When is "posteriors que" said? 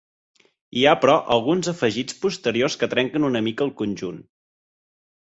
2.23-2.89